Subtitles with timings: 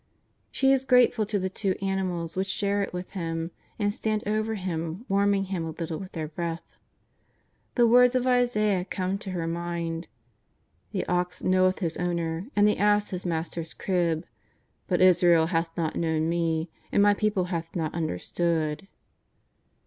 [0.49, 4.55] She is grateful to the tw^o animals which share it with Him and stand over
[4.55, 6.73] Him warming Him a little with their breath.
[7.75, 10.07] The words of Isaias come to her mind:
[10.89, 14.25] ^' The ox knoweth his owner and the ass his master's crib,
[14.87, 18.87] but Israel hath not known Me, and My people hath not understood.''